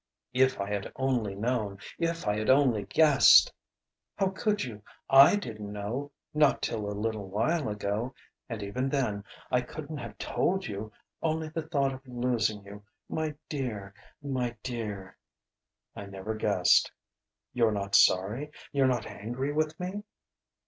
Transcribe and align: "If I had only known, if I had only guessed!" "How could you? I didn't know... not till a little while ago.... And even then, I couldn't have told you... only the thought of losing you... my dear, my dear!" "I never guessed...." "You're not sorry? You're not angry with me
"If 0.33 0.59
I 0.59 0.67
had 0.67 0.91
only 0.95 1.35
known, 1.35 1.77
if 1.99 2.27
I 2.27 2.35
had 2.39 2.49
only 2.49 2.85
guessed!" 2.85 3.53
"How 4.17 4.29
could 4.29 4.63
you? 4.63 4.81
I 5.11 5.35
didn't 5.35 5.71
know... 5.71 6.11
not 6.33 6.63
till 6.63 6.89
a 6.89 6.93
little 6.97 7.27
while 7.29 7.69
ago.... 7.69 8.15
And 8.49 8.63
even 8.63 8.89
then, 8.89 9.23
I 9.51 9.61
couldn't 9.61 9.99
have 9.99 10.17
told 10.17 10.65
you... 10.65 10.91
only 11.21 11.49
the 11.49 11.61
thought 11.67 11.93
of 11.93 12.07
losing 12.07 12.65
you... 12.65 12.83
my 13.09 13.35
dear, 13.47 13.93
my 14.23 14.57
dear!" 14.63 15.19
"I 15.95 16.07
never 16.07 16.33
guessed...." 16.33 16.91
"You're 17.53 17.71
not 17.71 17.93
sorry? 17.95 18.49
You're 18.71 18.87
not 18.87 19.05
angry 19.05 19.53
with 19.53 19.79
me 19.79 20.01